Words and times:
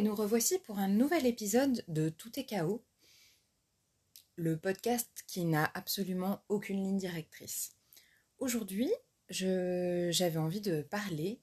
et 0.00 0.02
nous 0.02 0.14
revoici 0.14 0.58
pour 0.60 0.78
un 0.78 0.88
nouvel 0.88 1.26
épisode 1.26 1.84
de 1.86 2.08
Tout 2.08 2.40
est 2.40 2.46
chaos, 2.46 2.82
le 4.36 4.56
podcast 4.56 5.24
qui 5.26 5.44
n'a 5.44 5.70
absolument 5.74 6.42
aucune 6.48 6.82
ligne 6.82 6.96
directrice. 6.96 7.72
Aujourd'hui, 8.38 8.90
j'avais 9.28 10.38
envie 10.38 10.62
de 10.62 10.80
parler 10.80 11.42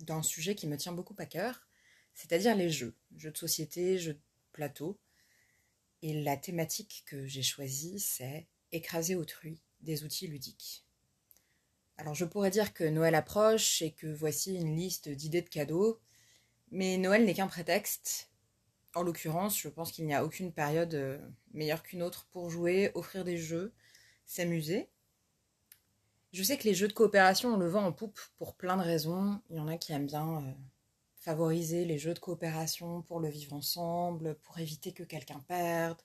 d'un 0.00 0.22
sujet 0.22 0.54
qui 0.54 0.66
me 0.66 0.76
tient 0.76 0.92
beaucoup 0.92 1.16
à 1.16 1.24
cœur, 1.24 1.66
c'est-à-dire 2.12 2.54
les 2.54 2.68
jeux, 2.68 2.94
jeux 3.16 3.30
de 3.30 3.38
société, 3.38 3.98
jeux 3.98 4.12
de 4.12 4.22
plateau. 4.52 5.00
Et 6.02 6.22
la 6.22 6.36
thématique 6.36 7.02
que 7.06 7.26
j'ai 7.26 7.42
choisie, 7.42 7.98
c'est 7.98 8.46
écraser 8.72 9.14
autrui 9.14 9.62
des 9.80 10.04
outils 10.04 10.26
ludiques. 10.26 10.84
Alors 11.96 12.14
je 12.14 12.26
pourrais 12.26 12.50
dire 12.50 12.74
que 12.74 12.84
Noël 12.84 13.14
approche 13.14 13.80
et 13.80 13.92
que 13.92 14.06
voici 14.06 14.54
une 14.54 14.76
liste 14.76 15.08
d'idées 15.08 15.40
de 15.40 15.48
cadeaux, 15.48 15.98
mais 16.72 16.96
Noël 16.96 17.24
n'est 17.24 17.34
qu'un 17.34 17.46
prétexte. 17.46 18.30
En 18.94 19.02
l'occurrence, 19.02 19.58
je 19.58 19.68
pense 19.68 19.92
qu'il 19.92 20.06
n'y 20.06 20.14
a 20.14 20.24
aucune 20.24 20.52
période 20.52 20.94
euh, 20.94 21.18
meilleure 21.52 21.82
qu'une 21.82 22.02
autre 22.02 22.26
pour 22.32 22.50
jouer, 22.50 22.90
offrir 22.94 23.24
des 23.24 23.38
jeux, 23.38 23.72
s'amuser. 24.26 24.88
Je 26.32 26.42
sais 26.42 26.56
que 26.56 26.64
les 26.64 26.74
jeux 26.74 26.88
de 26.88 26.92
coopération 26.94 27.54
ont 27.54 27.56
le 27.58 27.68
vent 27.68 27.84
en 27.84 27.92
poupe 27.92 28.18
pour 28.38 28.54
plein 28.54 28.78
de 28.78 28.82
raisons. 28.82 29.40
Il 29.50 29.56
y 29.56 29.60
en 29.60 29.68
a 29.68 29.76
qui 29.76 29.92
aiment 29.92 30.06
bien 30.06 30.38
euh, 30.38 30.52
favoriser 31.16 31.84
les 31.84 31.98
jeux 31.98 32.14
de 32.14 32.18
coopération 32.18 33.02
pour 33.02 33.20
le 33.20 33.28
vivre 33.28 33.52
ensemble, 33.52 34.34
pour 34.36 34.58
éviter 34.58 34.92
que 34.92 35.02
quelqu'un 35.02 35.40
perde. 35.40 36.00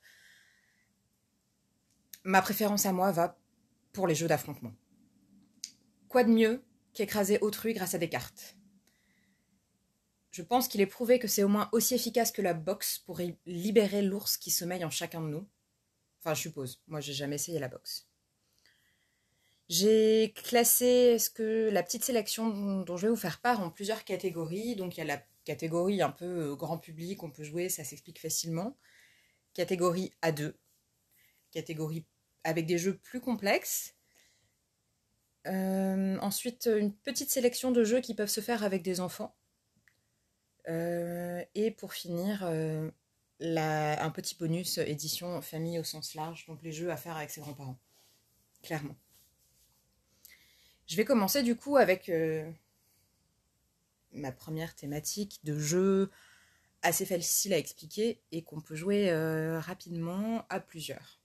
Ma 2.23 2.41
préférence 2.41 2.85
à 2.85 2.91
moi 2.91 3.11
va 3.13 3.37
pour 3.93 4.05
les 4.05 4.15
jeux 4.15 4.27
d'affrontement. 4.27 4.73
Quoi 6.09 6.25
de 6.25 6.29
mieux 6.29 6.61
qu'écraser 6.93 7.39
autrui 7.39 7.73
grâce 7.73 7.95
à 7.95 7.97
des 7.97 8.09
cartes? 8.09 8.56
Je 10.37 10.43
pense 10.43 10.67
qu'il 10.67 10.81
est 10.81 10.85
prouvé 10.85 11.17
que 11.17 11.27
c'est 11.27 11.41
au 11.41 11.47
moins 11.47 11.67
aussi 11.71 11.95
efficace 11.95 12.31
que 12.31 12.43
la 12.43 12.53
boxe 12.53 12.99
pour 12.99 13.19
libérer 13.47 14.03
l'ours 14.03 14.37
qui 14.37 14.51
sommeille 14.51 14.85
en 14.85 14.91
chacun 14.91 15.19
de 15.19 15.29
nous. 15.29 15.47
Enfin, 16.19 16.35
je 16.35 16.41
suppose. 16.41 16.79
Moi, 16.85 16.99
j'ai 16.99 17.13
jamais 17.13 17.37
essayé 17.37 17.57
la 17.57 17.67
boxe. 17.67 18.07
J'ai 19.67 20.35
classé 20.35 21.17
la 21.39 21.81
petite 21.81 22.03
sélection 22.03 22.83
dont 22.83 22.97
je 22.97 23.07
vais 23.07 23.09
vous 23.09 23.15
faire 23.15 23.41
part 23.41 23.61
en 23.61 23.71
plusieurs 23.71 24.03
catégories. 24.03 24.75
Donc, 24.75 24.95
il 24.95 24.99
y 24.99 25.01
a 25.01 25.05
la 25.05 25.23
catégorie 25.43 26.03
un 26.03 26.11
peu 26.11 26.51
euh, 26.51 26.55
grand 26.55 26.77
public, 26.77 27.23
on 27.23 27.31
peut 27.31 27.43
jouer, 27.43 27.67
ça 27.67 27.83
s'explique 27.83 28.21
facilement. 28.21 28.77
Catégorie 29.55 30.13
A2. 30.21 30.53
Catégorie 31.49 32.05
avec 32.43 32.67
des 32.67 32.77
jeux 32.77 32.99
plus 32.99 33.21
complexes. 33.21 33.95
Euh, 35.47 36.19
ensuite, 36.19 36.69
une 36.71 36.93
petite 36.93 37.31
sélection 37.31 37.71
de 37.71 37.83
jeux 37.83 38.01
qui 38.01 38.13
peuvent 38.13 38.29
se 38.29 38.41
faire 38.41 38.63
avec 38.63 38.83
des 38.83 38.99
enfants. 38.99 39.35
Euh, 40.67 41.43
et 41.55 41.71
pour 41.71 41.93
finir, 41.93 42.41
euh, 42.43 42.89
un 43.39 44.09
petit 44.09 44.35
bonus 44.35 44.77
édition 44.79 45.41
famille 45.41 45.79
au 45.79 45.83
sens 45.83 46.15
large, 46.15 46.45
donc 46.47 46.61
les 46.63 46.71
jeux 46.71 46.91
à 46.91 46.97
faire 46.97 47.15
avec 47.15 47.29
ses 47.29 47.41
grands-parents. 47.41 47.77
Clairement. 48.63 48.95
Je 50.87 50.95
vais 50.95 51.05
commencer 51.05 51.43
du 51.43 51.55
coup 51.55 51.77
avec 51.77 52.09
euh, 52.09 52.49
ma 54.13 54.31
première 54.31 54.75
thématique 54.75 55.39
de 55.43 55.57
jeu 55.57 56.09
assez 56.81 57.05
facile 57.05 57.53
à 57.53 57.57
expliquer 57.57 58.21
et 58.31 58.43
qu'on 58.43 58.61
peut 58.61 58.75
jouer 58.75 59.11
rapidement 59.57 60.45
à 60.49 60.59
plusieurs. 60.59 61.19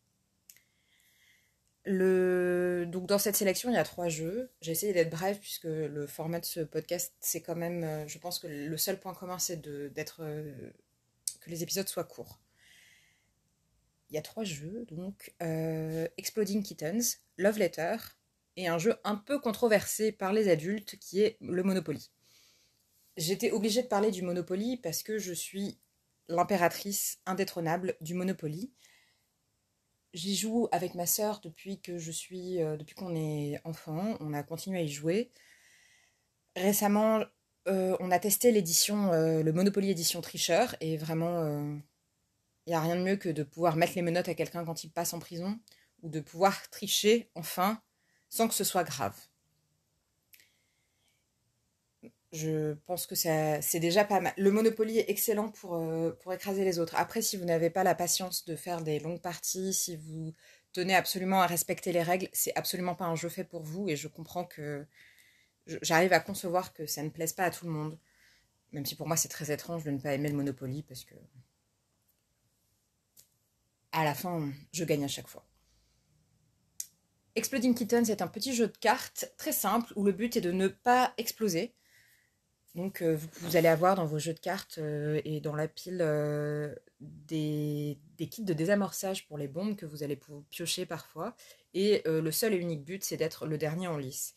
Donc 1.87 3.07
dans 3.07 3.19
cette 3.19 3.37
sélection, 3.37 3.71
il 3.71 3.75
y 3.75 3.79
a 3.79 3.85
trois 3.85 4.09
jeux. 4.09 4.51
J'ai 4.61 4.73
essayé 4.73 4.93
d'être 4.93 5.11
bref 5.11 5.41
puisque 5.41 5.65
le 5.65 6.07
format 6.07 6.39
de 6.41 6.45
ce 6.45 6.61
podcast, 6.61 7.15
c'est 7.21 7.41
quand 7.41 7.57
même, 7.57 7.83
euh, 7.83 8.07
je 8.07 8.19
pense 8.19 8.39
que 8.39 8.47
le 8.47 8.77
seul 8.77 9.01
point 9.01 9.15
commun, 9.15 9.39
c'est 9.39 9.61
d'être 9.93 10.21
euh, 10.23 10.71
que 11.41 11.51
les 11.51 11.63
épisodes 11.63 11.89
soient 11.89 12.05
courts. 12.05 12.39
Il 14.11 14.15
y 14.15 14.19
a 14.19 14.23
trois 14.23 14.45
jeux, 14.45 14.87
donc 14.91 15.33
euh, 15.43 16.07
Exploding 16.19 16.63
Kittens, 16.63 17.21
Love 17.39 17.59
Letter 17.59 17.97
et 18.57 18.69
un 18.69 18.79
jeu 18.79 18.95
un 19.05 19.17
peu 19.17 19.41
controversé 19.41 20.13
par 20.13 20.33
les 20.33 20.49
adultes 20.49 20.97
qui 20.99 21.23
est 21.23 21.39
le 21.41 21.63
Monopoly. 21.63 22.11
J'étais 23.17 23.51
obligée 23.51 23.83
de 23.83 23.89
parler 23.89 24.11
du 24.11 24.23
Monopoly 24.23 24.77
parce 24.77 25.03
que 25.03 25.19
je 25.19 25.33
suis 25.33 25.79
l'impératrice 26.29 27.19
indétrônable 27.27 27.97
du 28.01 28.15
Monopoly 28.15 28.71
J'y 30.15 30.37
joue 30.37 30.69
avec 30.73 30.95
ma 30.95 31.07
sœur 31.07 31.41
depuis 31.41 31.81
que 31.81 31.97
je 31.99 32.11
suis, 32.11 32.63
euh, 32.63 32.77
depuis 32.77 32.95
qu'on 32.95 33.15
est 33.17 33.61
enfant. 33.65 34.17
On 34.21 34.35
a 34.35 34.43
continué 34.43 34.81
à 34.81 34.83
y 34.83 34.89
jouer. 34.89 35.31
Récemment, 36.55 37.25
euh, 37.69 37.97
on 38.01 38.11
a 38.11 38.19
testé 38.19 38.53
l'édition, 38.53 39.13
euh, 39.13 39.43
le 39.43 39.53
Monopoly 39.53 39.91
édition 39.91 40.21
tricheur, 40.21 40.77
et 40.81 40.97
vraiment, 40.99 41.43
il 42.67 42.71
n'y 42.71 42.75
a 42.75 42.81
rien 42.81 42.97
de 42.97 43.03
mieux 43.03 43.17
que 43.17 43.31
de 43.31 43.43
pouvoir 43.43 43.77
mettre 43.77 43.95
les 43.97 44.03
menottes 44.03 44.29
à 44.29 44.35
quelqu'un 44.35 44.65
quand 44.65 44.85
il 44.85 44.91
passe 44.91 45.15
en 45.15 45.19
prison, 45.19 45.59
ou 46.03 46.11
de 46.11 46.21
pouvoir 46.21 46.69
tricher 46.71 47.31
enfin, 47.35 47.81
sans 48.29 48.49
que 48.49 48.55
ce 48.55 48.65
soit 48.65 48.85
grave 48.85 49.17
je 52.33 52.73
pense 52.87 53.07
que 53.07 53.15
c'est 53.15 53.81
déjà 53.81 54.05
pas 54.05 54.21
mal. 54.21 54.33
Le 54.39 54.51
Monopoly 54.51 54.99
est 54.99 55.11
excellent 55.11 55.51
pour, 55.51 55.75
euh, 55.77 56.13
pour 56.21 56.33
écraser 56.33 56.65
les 56.65 56.79
autres. 56.79 56.95
Après, 56.97 57.21
si 57.21 57.37
vous 57.37 57.45
n'avez 57.45 57.69
pas 57.69 57.85
la 57.85 57.95
patience 57.95 58.47
de 58.47 58.57
faire 58.57 58.81
des 58.81 58.99
longues 59.01 59.21
parties, 59.21 59.75
si 59.75 59.97
vous 59.97 60.33
tenez 60.73 60.95
absolument 60.95 61.43
à 61.43 61.47
respecter 61.47 61.93
les 61.93 62.03
règles, 62.03 62.29
c'est 62.33 62.57
absolument 62.57 62.95
pas 62.95 63.05
un 63.05 63.17
jeu 63.17 63.29
fait 63.29 63.45
pour 63.45 63.63
vous. 63.63 63.89
Et 63.91 63.97
je 63.97 64.09
comprends 64.09 64.45
que 64.45 64.87
j'arrive 65.83 66.15
à 66.15 66.21
concevoir 66.21 66.73
que 66.73 66.87
ça 66.87 67.03
ne 67.03 67.11
plaise 67.11 67.35
pas 67.35 67.45
à 67.45 67.51
tout 67.51 67.67
le 67.67 67.73
monde. 67.73 67.99
Même 68.73 68.87
si 68.87 68.95
pour 68.97 69.07
moi 69.07 69.19
c'est 69.19 69.29
très 69.29 69.53
étrange 69.53 69.85
de 69.85 69.91
ne 69.91 69.99
pas 69.99 70.15
aimer 70.15 70.31
le 70.31 70.37
Monopoly 70.37 70.83
parce 70.83 71.05
que 71.05 71.15
à 73.93 74.05
la 74.05 74.15
fin, 74.15 74.51
je 74.73 74.85
gagne 74.85 75.05
à 75.05 75.09
chaque 75.09 75.29
fois. 75.29 75.45
Exploding 77.35 77.75
Kittens 77.75 78.09
est 78.09 78.23
un 78.23 78.27
petit 78.27 78.55
jeu 78.55 78.69
de 78.69 78.77
cartes 78.77 79.33
très 79.37 79.53
simple 79.53 79.93
où 79.97 80.05
le 80.05 80.13
but 80.13 80.37
est 80.37 80.41
de 80.41 80.51
ne 80.51 80.69
pas 80.69 81.13
exploser. 81.19 81.75
Donc 82.75 83.03
euh, 83.03 83.19
vous, 83.41 83.57
allez 83.57 83.69
avoir 83.69 83.97
dans 83.97 84.07
vos 84.07 84.19
jeux 84.19 84.33
de 84.33 84.39
cartes 84.39 84.79
euh, 84.79 85.21
et 85.25 85.41
dans 85.41 85.55
la 85.55 85.69
pile 85.69 85.99
euh, 86.01 86.75
des, 87.01 87.99
kits 88.31 88.45
de 88.45 88.55
désamorçage 88.55 89.27
pour 89.27 89.37
les 89.37 89.49
bombes 89.49 89.77
que 89.77 89.85
vous 89.85 90.03
allez 90.03 90.19
piocher 90.51 90.87
parfois. 90.87 91.37
Et 91.75 92.03
le 92.07 92.31
seul 92.31 92.55
et 92.55 92.59
unique 92.59 92.85
but, 92.85 93.03
c'est 93.03 93.17
d'être 93.17 93.47
le 93.47 93.59
dernier 93.59 93.89
en 93.89 93.97
lice. 93.97 94.35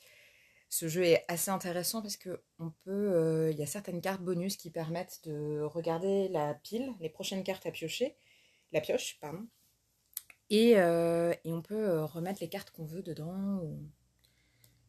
Ce 0.69 0.87
jeu 0.87 1.03
est 1.03 1.23
assez 1.27 1.51
intéressant 1.51 2.01
parce 2.01 2.17
que 2.17 2.41
on 2.59 2.71
peut, 2.83 3.49
il 3.51 3.57
y 3.57 3.61
a 3.61 3.67
certaines 3.67 4.01
cartes 4.01 4.21
bonus 4.21 4.57
qui 4.57 4.71
permettent 4.71 5.19
de 5.25 5.61
regarder 5.61 6.29
la 6.29 6.53
pile, 6.53 6.93
les 7.01 7.09
prochaines 7.09 7.43
cartes 7.43 7.65
à 7.65 7.71
piocher, 7.71 8.15
la 8.71 8.81
pioche, 8.81 9.17
pardon, 9.19 9.45
et, 10.49 10.71
et 10.71 11.53
on 11.53 11.61
peut 11.61 12.03
remettre 12.03 12.39
les 12.41 12.49
cartes 12.49 12.71
qu'on 12.71 12.85
veut 12.85 13.03
dedans. 13.03 13.61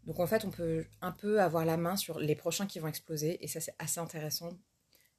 Donc 0.07 0.21
en 0.21 0.27
fait, 0.27 0.45
on 0.45 0.51
peut 0.51 0.87
un 1.03 1.11
peu 1.11 1.41
avoir 1.41 1.65
la 1.65 1.77
main 1.77 1.97
sur 1.97 2.21
les 2.21 2.37
prochains 2.37 2.67
qui 2.67 2.79
vont 2.79 2.87
exploser, 2.87 3.45
et 3.45 3.49
ça 3.49 3.61
c'est 3.61 3.75
assez 3.81 3.99
intéressant, 3.99 4.57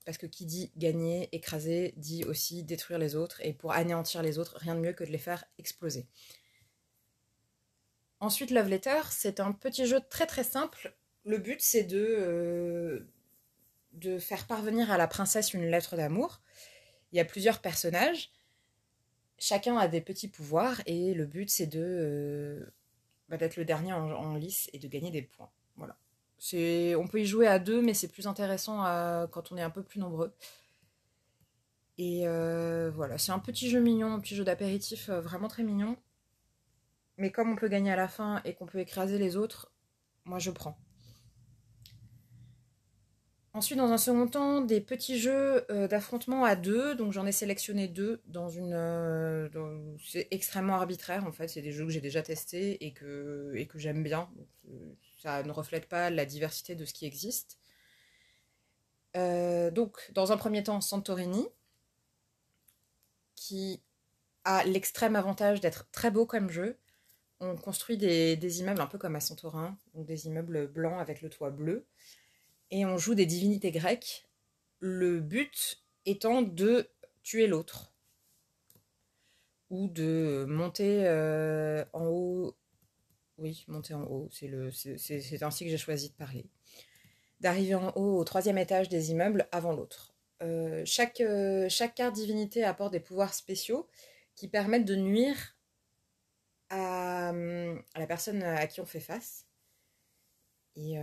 parce 0.05 0.17
que 0.17 0.25
qui 0.25 0.45
dit 0.45 0.71
gagner, 0.77 1.27
écraser, 1.35 1.93
dit 1.97 2.23
aussi 2.23 2.63
détruire 2.63 2.97
les 2.97 3.15
autres, 3.15 3.41
et 3.43 3.53
pour 3.53 3.73
anéantir 3.73 4.23
les 4.23 4.39
autres, 4.39 4.57
rien 4.57 4.75
de 4.75 4.79
mieux 4.79 4.93
que 4.93 5.03
de 5.03 5.11
les 5.11 5.17
faire 5.17 5.43
exploser. 5.57 6.07
Ensuite, 8.21 8.49
Love 8.49 8.69
Letter, 8.69 9.01
c'est 9.11 9.39
un 9.41 9.51
petit 9.51 9.85
jeu 9.85 9.99
très 10.09 10.25
très 10.25 10.45
simple. 10.45 10.95
Le 11.25 11.37
but 11.37 11.61
c'est 11.61 11.83
de, 11.83 12.05
euh, 12.19 13.11
de 13.91 14.17
faire 14.19 14.47
parvenir 14.47 14.89
à 14.89 14.97
la 14.97 15.07
princesse 15.07 15.53
une 15.53 15.65
lettre 15.65 15.97
d'amour. 15.97 16.41
Il 17.11 17.17
y 17.17 17.19
a 17.19 17.25
plusieurs 17.25 17.59
personnages, 17.59 18.31
chacun 19.37 19.77
a 19.77 19.89
des 19.89 20.01
petits 20.01 20.29
pouvoirs, 20.29 20.81
et 20.85 21.13
le 21.13 21.25
but 21.25 21.49
c'est 21.49 21.67
de... 21.67 21.83
Euh, 21.83 22.73
d'être 23.29 23.57
le 23.57 23.65
dernier 23.65 23.91
en, 23.91 24.35
lice 24.35 24.69
et 24.71 24.79
de 24.79 24.87
gagner 24.87 25.11
des 25.11 25.23
points. 25.23 25.49
Voilà. 25.75 25.97
On 26.97 27.07
peut 27.07 27.19
y 27.19 27.25
jouer 27.25 27.47
à 27.47 27.59
deux, 27.59 27.81
mais 27.81 27.93
c'est 27.93 28.07
plus 28.07 28.27
intéressant 28.27 28.83
quand 29.31 29.51
on 29.51 29.57
est 29.57 29.61
un 29.61 29.69
peu 29.69 29.83
plus 29.83 29.99
nombreux. 29.99 30.33
Et 31.97 32.27
euh, 32.27 32.91
voilà, 32.93 33.17
c'est 33.17 33.31
un 33.31 33.39
petit 33.39 33.69
jeu 33.69 33.79
mignon, 33.79 34.13
un 34.13 34.19
petit 34.19 34.35
jeu 34.35 34.43
d'apéritif 34.43 35.09
euh, 35.09 35.19
vraiment 35.19 35.47
très 35.47 35.63
mignon. 35.63 35.97
Mais 37.17 37.31
comme 37.31 37.49
on 37.49 37.55
peut 37.55 37.67
gagner 37.67 37.91
à 37.91 37.95
la 37.95 38.07
fin 38.07 38.41
et 38.45 38.53
qu'on 38.53 38.67
peut 38.67 38.79
écraser 38.79 39.17
les 39.17 39.35
autres, 39.35 39.71
moi 40.23 40.37
je 40.37 40.51
prends. 40.51 40.77
Ensuite, 43.57 43.79
dans 43.79 43.91
un 43.91 43.97
second 43.97 44.27
temps, 44.27 44.61
des 44.61 44.79
petits 44.79 45.17
jeux 45.17 45.65
euh, 45.71 45.87
d'affrontement 45.87 46.45
à 46.45 46.55
deux. 46.55 46.93
Donc, 46.93 47.11
j'en 47.11 47.25
ai 47.25 47.31
sélectionné 47.31 47.87
deux 47.87 48.21
dans 48.27 48.49
une. 48.49 48.73
Euh, 48.73 49.49
c'est 50.05 50.27
extrêmement 50.29 50.75
arbitraire 50.75 51.25
en 51.25 51.31
fait. 51.31 51.47
C'est 51.47 51.63
des 51.63 51.71
jeux 51.71 51.85
que 51.85 51.89
j'ai 51.89 51.99
déjà 51.99 52.21
testés 52.21 52.85
et 52.85 52.93
que, 52.93 53.51
et 53.55 53.65
que 53.65 53.79
j'aime 53.79 54.03
bien. 54.03 54.29
Euh, 54.69 54.93
ça 55.23 55.41
ne 55.41 55.51
reflète 55.51 55.87
pas 55.87 56.11
la 56.11 56.23
diversité 56.25 56.75
de 56.75 56.85
ce 56.85 56.93
qui 56.93 57.07
existe. 57.07 57.57
donc, 59.15 60.11
dans 60.13 60.31
un 60.31 60.37
premier 60.37 60.63
temps, 60.63 60.79
Santorini, 60.79 61.47
qui 63.33 63.81
a 64.43 64.63
l'extrême 64.65 65.15
avantage 65.15 65.61
d'être 65.61 65.87
très 65.91 66.11
beau 66.11 66.27
comme 66.27 66.51
jeu. 66.51 66.77
On 67.39 67.55
construit 67.55 67.97
des, 67.97 68.35
des 68.37 68.59
immeubles 68.59 68.81
un 68.81 68.87
peu 68.87 68.99
comme 68.99 69.15
à 69.15 69.19
Santorin, 69.19 69.79
donc 69.95 70.05
des 70.05 70.27
immeubles 70.27 70.67
blancs 70.67 70.99
avec 71.01 71.23
le 71.23 71.29
toit 71.29 71.49
bleu 71.49 71.87
et 72.71 72.85
on 72.85 72.97
joue 72.97 73.15
des 73.15 73.25
divinités 73.25 73.71
grecques 73.71 74.27
Le 74.79 75.19
but 75.19 75.83
étant 76.05 76.41
de 76.41 76.89
tuer 77.23 77.47
l'autre 77.47 77.91
ou 79.69 79.87
de 79.87 80.45
monter 80.47 81.05
euh, 81.07 81.83
en 81.93 82.05
haut. 82.05 82.55
Oui, 83.37 83.65
monter 83.67 83.93
en 83.93 84.03
haut, 84.03 84.29
c'est 84.31 84.47
le, 84.47 84.71
c'est 84.71 85.43
ainsi 85.43 85.65
que 85.65 85.69
j'ai 85.69 85.77
choisi 85.77 86.09
de 86.09 86.15
parler. 86.15 86.45
D'arriver 87.39 87.75
en 87.75 87.91
haut 87.95 88.17
au 88.17 88.23
troisième 88.23 88.57
étage 88.57 88.89
des 88.89 89.11
immeubles 89.11 89.47
avant 89.51 89.73
l'autre. 89.73 90.15
Euh, 90.41 90.83
chaque, 90.85 91.21
euh, 91.21 91.67
chaque 91.69 91.95
carte 91.95 92.15
divinité 92.15 92.63
apporte 92.63 92.93
des 92.93 92.99
pouvoirs 92.99 93.33
spéciaux 93.33 93.87
qui 94.35 94.47
permettent 94.47 94.85
de 94.85 94.95
nuire 94.95 95.55
à, 96.69 97.29
à 97.29 97.99
la 97.99 98.07
personne 98.07 98.41
à 98.41 98.65
qui 98.67 98.81
on 98.81 98.85
fait 98.85 98.99
face. 98.99 99.45
Et 100.75 100.97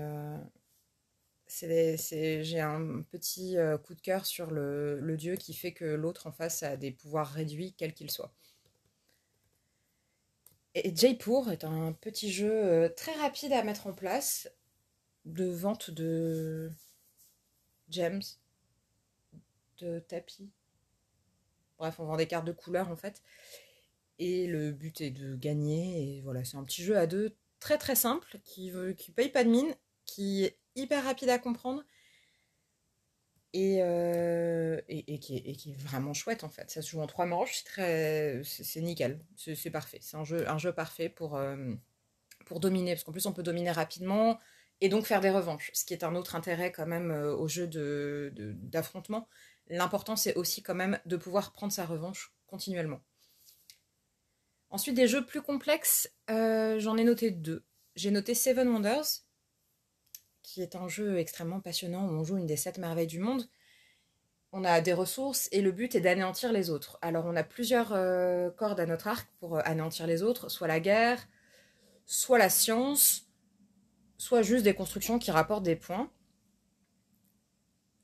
j'ai 1.61 2.61
un 2.61 3.03
petit 3.03 3.57
coup 3.85 3.95
de 3.95 4.01
cœur 4.01 4.27
sur 4.27 4.51
le, 4.51 5.17
dieu 5.17 5.37
qui 5.37 5.55
fait 5.55 5.73
que 5.73 5.85
l'autre 5.85 6.27
en 6.27 6.33
face 6.33 6.63
a 6.63 6.77
des 6.77 6.91
pouvoirs 6.91 7.31
réduits, 7.31 7.75
quels 7.77 7.95
qu'ils 7.95 8.11
soient. 8.11 8.33
Et 10.75 10.95
Jaipur 10.95 11.51
est 11.53 11.65
un 11.65 11.93
petit 11.93 12.33
jeu 12.33 12.51
euh, 12.53 12.89
très 12.89 13.13
rapide 13.13 13.53
à 13.53 13.63
mettre 13.63 13.87
en 13.87 13.93
place 13.93 14.51
de 15.25 15.45
vente 15.45 15.91
de 15.91 16.71
gems, 17.89 18.23
de 19.79 20.01
tapis. 20.01 20.51
Bref, 21.79 22.01
on 22.01 22.07
vend 22.07 22.17
des 22.17 22.27
cartes 22.27 22.45
de 22.45 22.53
couleur 22.53 22.91
en 22.91 22.97
fait. 22.97 23.23
Et 24.19 24.47
le 24.49 24.73
but 24.73 25.01
est 25.01 25.11
de 25.11 25.37
gagner. 25.37 26.19
Et 26.19 26.23
voilà, 26.23 26.45
c'est 26.45 26.57
un 26.57 26.65
petit 26.65 26.83
jeu 26.83 26.99
à 26.99 27.07
deux 27.07 27.37
très 27.61 27.79
très 27.79 27.95
simple 27.95 28.41
qui, 28.45 28.73
qui 28.99 29.13
paye 29.13 29.29
pas 29.29 29.45
de 29.45 29.51
mine, 29.51 29.75
qui 30.07 30.51
hyper 30.77 31.05
rapide 31.05 31.31
à 31.31 31.39
comprendre 31.39 31.85
euh, 33.57 34.81
et, 34.89 35.15
et, 35.15 35.19
qui 35.21 35.37
est, 35.37 35.77
vraiment 35.79 36.13
chouette 36.13 36.43
en 36.43 36.49
fait. 36.49 36.71
Ça 36.71 36.83
se 36.83 36.91
joue 36.91 37.01
en 37.01 37.07
trois 37.07 37.27
manches, 37.27 37.63
c'est 37.77 38.81
nickel, 38.81 39.21
c'est 39.37 39.71
parfait. 39.71 39.99
C'est 40.01 40.17
un 40.17 40.25
jeu, 40.25 40.49
un 40.49 40.59
jeu 40.59 40.73
parfait 40.73 41.09
pour, 41.09 41.37
euh, 41.37 41.73
pour 42.47 42.59
dominer, 42.59 42.95
parce 42.95 43.05
qu'en 43.05 43.13
plus 43.13 43.27
on 43.27 43.33
peut 43.33 43.45
dominer 43.45 43.71
rapidement 43.71 44.41
et 44.81 44.89
donc 44.89 45.07
faire 45.07 45.21
des 45.21 45.31
revanches, 45.31 45.71
ce 45.73 45.85
qui 45.85 45.95
est 45.95 46.03
un 46.03 46.17
autre 46.17 46.35
intérêt 46.35 46.73
quand 46.73 46.87
même 46.87 47.13
euh, 47.13 47.37
au 47.37 47.47
jeu 47.47 47.69
d'affrontement. 47.69 49.29
De, 49.69 49.77
L'important 49.77 50.17
c'est 50.17 50.35
aussi 50.35 50.63
quand 50.63 50.75
même 50.75 50.99
de 51.07 51.17
pouvoir 51.17 51.53
prendre 51.53 51.73
sa 51.73 51.87
revanche 51.87 52.35
continuellement. 52.49 53.01
Ensuite 54.71 54.97
des 54.97 55.07
jeux 55.07 55.25
plus 55.25 55.43
complexes, 55.43 56.13
j'en 56.29 56.97
ai 56.97 57.05
noté 57.05 57.31
deux. 57.31 57.65
J'ai 57.95 58.11
noté 58.11 58.35
Seven 58.35 58.69
Wonders, 58.69 59.23
qui 60.45 60.63
est 60.63 60.77
un 60.77 60.87
jeu 60.87 61.19
extrêmement 61.19 61.59
passionnant 61.59 62.07
où 62.07 62.11
on 62.11 62.23
joue 62.23 62.37
une 62.37 62.47
des 62.47 62.57
sept 62.57 62.79
merveilles 62.79 63.09
du 63.09 63.19
monde. 63.19 63.49
On 64.53 64.63
a 64.63 64.81
des 64.81 64.93
ressources 64.93 65.49
et 65.51 65.63
le 65.63 65.73
but 65.73 65.97
est 65.97 66.01
d'anéantir 66.01 66.53
les 66.53 66.71
autres. 66.71 66.99
Alors 67.03 67.25
on 67.27 67.35
a 67.35 67.43
plusieurs 67.43 67.93
euh, 67.93 68.51
cordes 68.51 68.79
à 68.79 68.87
notre 68.87 69.09
arc 69.09 69.27
pour 69.41 69.57
euh, 69.57 69.63
anéantir 69.65 70.07
les 70.07 70.23
autres, 70.23 70.49
soit 70.49 70.69
la 70.69 70.79
guerre, 70.79 71.27
soit 72.07 72.39
la 72.39 72.51
science, 72.51 73.27
soit 74.17 74.43
juste 74.43 74.63
des 74.63 74.75
constructions 74.75 75.19
qui 75.19 75.33
rapportent 75.33 75.65
des 75.65 75.77
points. 75.77 76.09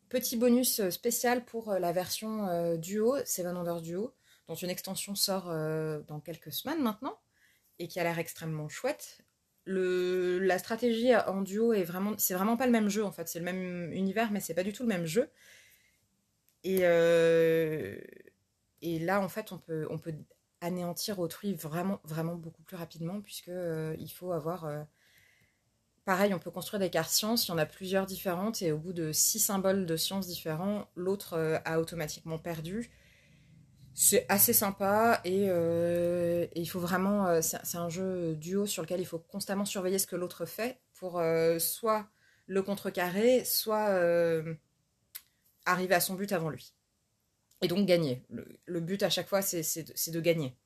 Petit 0.08 0.36
bonus 0.36 0.80
euh, 0.80 0.90
spécial 0.90 1.44
pour 1.44 1.74
la 1.74 1.92
version 1.92 2.76
duo, 2.78 3.16
Seven 3.26 3.54
Wonders 3.54 3.82
Duo, 3.82 4.14
dont 4.48 4.56
une 4.56 4.70
extension 4.70 5.14
sort 5.14 5.44
dans 6.08 6.20
quelques 6.24 6.52
semaines 6.52 6.82
maintenant, 6.82 7.16
et 7.78 7.86
qui 7.86 8.00
a 8.00 8.02
l'air 8.02 8.18
extrêmement 8.18 8.68
chouette 8.68 9.22
le, 9.64 10.38
la 10.38 10.58
stratégie 10.58 11.14
en 11.14 11.42
duo 11.42 11.72
est 11.72 11.84
vraiment, 11.84 12.14
c'est 12.18 12.34
vraiment 12.34 12.56
pas 12.56 12.66
le 12.66 12.72
même 12.72 12.88
jeu 12.88 13.04
en 13.04 13.12
fait, 13.12 13.28
c'est 13.28 13.38
le 13.38 13.44
même 13.44 13.92
univers, 13.92 14.30
mais 14.32 14.40
c'est 14.40 14.54
pas 14.54 14.62
du 14.64 14.72
tout 14.72 14.82
le 14.82 14.88
même 14.88 15.06
jeu. 15.06 15.30
Et, 16.64 16.80
euh, 16.82 17.96
et 18.82 18.98
là, 18.98 19.20
en 19.20 19.28
fait, 19.28 19.52
on 19.52 19.58
peut, 19.58 19.86
on 19.90 19.98
peut 19.98 20.14
anéantir 20.60 21.18
autrui 21.18 21.54
vraiment, 21.54 22.00
vraiment 22.04 22.34
beaucoup 22.36 22.62
plus 22.62 22.76
rapidement, 22.76 23.20
puisque 23.20 23.48
euh, 23.48 23.94
il 23.98 24.10
faut 24.10 24.32
avoir. 24.32 24.64
Euh, 24.66 24.82
pareil, 26.04 26.34
on 26.34 26.38
peut 26.38 26.50
construire 26.50 26.80
des 26.80 26.90
cartes 26.90 27.10
sciences, 27.10 27.46
il 27.46 27.50
y 27.50 27.54
en 27.54 27.58
a 27.58 27.66
plusieurs 27.66 28.06
différentes, 28.06 28.62
et 28.62 28.72
au 28.72 28.78
bout 28.78 28.92
de 28.92 29.12
six 29.12 29.38
symboles 29.38 29.86
de 29.86 29.96
sciences 29.96 30.26
différents, 30.26 30.88
l'autre 30.96 31.60
a 31.64 31.80
automatiquement 31.80 32.38
perdu. 32.38 32.90
C'est 34.02 34.24
assez 34.30 34.54
sympa 34.54 35.20
euh, 35.26 36.46
et, 36.54 36.58
il 36.58 36.64
faut 36.64 36.80
vraiment. 36.80 37.26
Euh, 37.26 37.42
c'est 37.42 37.76
un 37.76 37.90
jeu 37.90 38.34
duo 38.34 38.64
sur 38.64 38.82
lequel 38.82 38.98
il 38.98 39.04
faut 39.04 39.18
constamment 39.18 39.66
surveiller 39.66 39.98
ce 39.98 40.06
que 40.06 40.16
l'autre 40.16 40.46
fait 40.46 40.80
pour 40.94 41.18
euh, 41.18 41.58
soit 41.58 42.08
le 42.46 42.62
contrecarrer, 42.62 43.44
soit 43.44 43.90
arriver 45.66 45.94
à 45.94 46.00
son 46.00 46.14
but 46.14 46.32
avant 46.32 46.48
lui. 46.48 46.72
Et 47.60 47.68
donc 47.68 47.86
gagner. 47.86 48.24
Le, 48.64 48.80
but 48.80 49.02
à 49.02 49.10
chaque 49.10 49.28
fois, 49.28 49.42
c'est 49.42 50.10
de, 50.10 50.20
gagner. 50.20 50.56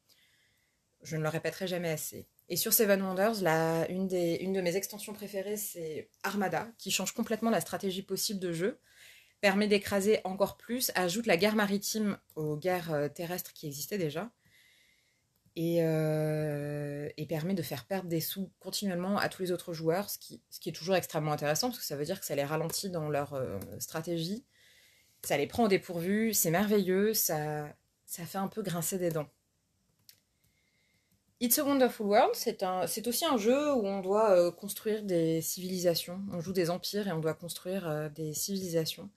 Je 1.03 1.17
ne 1.17 1.23
le 1.23 1.29
répéterai 1.29 1.67
jamais 1.67 1.91
assez. 1.91 2.29
Et 2.49 2.55
sur 2.55 2.73
Seven 2.73 3.03
Wonders, 3.03 3.43
une, 3.91 4.07
des, 4.07 4.37
une 4.43 4.53
de 4.53 4.61
mes 4.61 4.77
extensions 4.77 5.13
préférées, 5.13 5.57
c'est 5.57 6.09
Armada, 6.23 6.69
qui 6.79 6.93
change 6.93 7.11
complètement 7.11 7.51
la 7.51 7.61
stratégie 7.61 8.03
possible 8.03 8.39
de 8.39 8.53
jeu 8.53 8.79
permet 9.44 9.69
d'écraser 9.69 10.23
encore 10.25 10.56
plus, 10.56 10.91
ajoute 10.94 11.26
la 11.26 11.37
guerre 11.37 11.55
maritime 11.55 12.17
aux 12.35 12.56
guerres 12.56 12.94
euh, 12.94 13.08
terrestres 13.11 13.52
qui 13.52 13.67
existaient 13.67 13.99
déjà, 13.99 14.31
euh, 15.58 17.11
et, 17.19 17.26
permet 17.26 17.52
de 17.52 17.61
faire 17.61 17.85
perdre 17.85 18.08
des 18.08 18.23
sous 18.23 18.50
continuellement 18.58 19.19
à 19.19 19.29
tous 19.29 19.43
les 19.43 19.52
autres 19.52 19.75
joueurs, 19.75 20.08
ce 20.08 20.17
qui, 20.17 20.41
est 20.64 20.73
toujours 20.73 20.96
extrêmement 20.96 21.32
intéressant, 21.32 21.69
parce 21.69 21.79
que 21.79 21.85
ça 21.85 21.94
veut 21.94 22.06
dire 22.06 22.20
que 22.20 22.25
ça 22.25 22.35
les 22.35 22.43
ralentit 22.43 22.88
dans 22.88 23.11
leur 23.11 23.35
euh, 23.35 23.58
stratégie, 23.81 24.46
ça 25.23 25.37
les 25.37 25.46
prend 25.46 25.64
au 25.64 25.69
dépourvu, 25.69 26.32
c'est 26.32 26.50
merveilleux, 26.50 27.12
ça 27.12 27.75
fait 28.06 28.38
un 28.38 28.49
peu 28.49 28.62
grincer 28.62 28.96
des 28.96 29.11
dents. 29.11 29.29
It's 31.41 31.58
a 31.58 31.64
Wonderful 31.64 32.06
World, 32.06 32.35
c'est 32.35 33.06
aussi 33.06 33.26
un 33.26 33.37
jeu 33.37 33.75
où 33.75 33.87
on 33.87 34.00
doit 34.00 34.52
construire 34.52 35.02
des 35.02 35.43
civilisations. 35.43 36.23
On 36.32 36.41
joue 36.41 36.55
des 36.55 36.70
empires 36.70 37.08
et 37.08 37.12
on 37.12 37.20
doit 37.20 37.35
construire 37.35 38.11
des 38.12 38.32
civilisations 38.32 39.11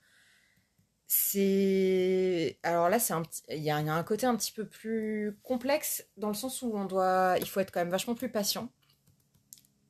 c'est 1.08 2.60
alors 2.64 2.90
là 2.90 3.00
c'est 3.00 3.14
un 3.14 3.24
il 3.50 3.64
y, 3.64 3.70
a 3.72 3.78
un 3.78 4.04
côté 4.04 4.26
un 4.26 4.36
petit 4.36 4.52
peu 4.52 4.68
plus 4.68 5.38
complexe 5.42 6.06
dans 6.18 6.28
le 6.28 6.34
sens 6.34 6.62
où 6.62 6.74
on 6.76 6.84
doit 6.84 7.38
il 7.40 7.48
faut 7.48 7.62
être 7.62 7.72
quand 7.72 7.80
même 7.80 7.90
vachement 7.90 8.16
plus 8.16 8.30
patient. 8.30 8.72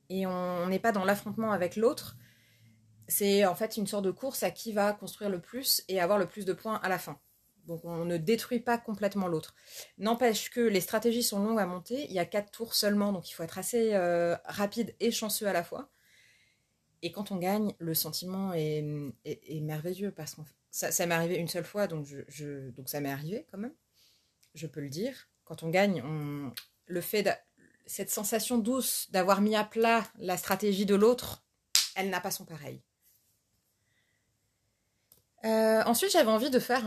Et 0.10 0.26
on 0.26 0.68
n'est 0.68 0.80
pas 0.80 0.92
dans 0.92 1.04
l'affrontement 1.04 1.52
avec 1.52 1.76
l'autre. 1.76 2.16
C'est 3.10 3.46
en 3.46 3.56
fait 3.56 3.78
une 3.78 3.88
sorte 3.88 4.06
de 4.06 4.12
course 4.12 4.44
à 4.44 4.52
qui 4.52 4.72
va 4.74 4.94
construire 4.94 5.30
le 5.30 5.42
plus 5.42 5.84
et 5.88 6.00
avoir 6.00 6.20
le 6.20 6.28
plus 6.28 6.46
de 6.46 6.54
points 6.54 6.80
à 6.84 6.90
la 6.90 7.00
fin. 7.00 7.20
Donc 7.66 7.84
on 7.84 8.06
ne 8.06 8.18
détruit 8.18 8.60
pas 8.60 8.78
complètement 8.78 9.28
l'autre. 9.28 9.56
N'empêche 9.98 10.50
que 10.50 10.62
les 10.62 10.82
stratégies 10.82 11.24
sont 11.24 11.44
longues 11.44 11.60
à 11.60 11.66
monter. 11.66 12.06
Il 12.06 12.14
y 12.14 12.20
a 12.20 12.26
quatre 12.26 12.52
tours 12.52 12.74
seulement 12.76 13.12
donc 13.12 13.30
il 13.30 13.34
faut 13.34 13.44
être 13.44 13.58
assez 13.58 13.94
euh, 13.96 14.36
rapide 14.46 14.96
et 15.00 15.12
chanceux 15.12 15.48
à 15.48 15.54
la 15.54 15.64
fois. 15.64 15.90
Et 17.02 17.12
quand 17.12 17.32
on 17.32 17.38
gagne, 17.38 17.74
le 17.80 17.94
sentiment 17.94 18.54
est, 18.54 18.84
est, 19.26 19.62
merveilleux 19.62 20.12
parce 20.12 20.36
que 20.36 20.42
ça, 20.78 21.06
m'est 21.06 21.16
arrivé 21.16 21.36
une 21.36 21.48
seule 21.48 21.64
fois, 21.64 21.88
donc, 21.88 22.08
ça 22.86 23.00
m'est 23.00 23.12
arrivé 23.12 23.46
quand 23.52 23.58
même, 23.58 23.74
je 24.54 24.68
peux 24.68 24.82
le 24.82 24.90
dire. 24.90 25.30
Quand 25.46 25.64
on 25.64 25.70
gagne, 25.70 26.04
le 26.86 27.02
fait 27.02 27.28
cette 27.86 28.10
sensation 28.10 28.58
douce 28.58 29.08
d'avoir 29.12 29.42
mis 29.42 29.56
à 29.56 29.64
plat 29.64 30.04
la 30.20 30.38
stratégie 30.38 30.86
de 30.86 30.96
l'autre, 30.96 31.44
elle 31.96 32.10
n'a 32.10 32.20
pas 32.20 32.32
son 32.32 32.46
pareil. 32.46 32.82
Euh, 35.46 35.84
ensuite, 35.86 36.12
j'avais 36.12 36.32
envie 36.32 36.50
de 36.50 36.60
faire 36.60 36.84